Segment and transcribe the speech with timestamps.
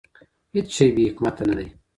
[0.53, 1.67] هیڅ شی بې حکمت نه دی.